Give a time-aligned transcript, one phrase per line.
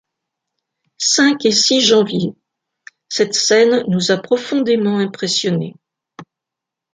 [0.97, 2.33] cinq et six janvier.—
[3.07, 5.75] Cette scène nous a profondément impressionnés.